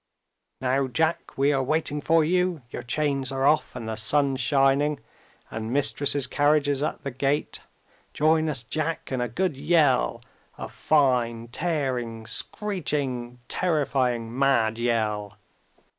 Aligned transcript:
'Now, 0.61 0.87
Jack! 0.87 1.37
we 1.37 1.53
are 1.53 1.61
waiting 1.61 2.01
for 2.01 2.23
you; 2.23 2.63
your 2.71 2.81
chains 2.81 3.31
are 3.31 3.45
off, 3.45 3.75
and 3.75 3.87
the 3.87 3.95
sun's 3.95 4.41
shining, 4.41 4.99
and 5.51 5.71
Mistress's 5.71 6.25
carriage 6.25 6.67
is 6.67 6.81
at 6.81 7.03
the 7.03 7.11
gate 7.11 7.59
join 8.11 8.49
us, 8.49 8.63
Jack, 8.63 9.11
in 9.11 9.21
a 9.21 9.27
good 9.27 9.55
yell; 9.55 10.23
a 10.57 10.67
fine, 10.69 11.49
tearing, 11.49 12.25
screeching, 12.25 13.41
terrifying, 13.47 14.35
mad 14.39 14.79
yell!' 14.79 15.37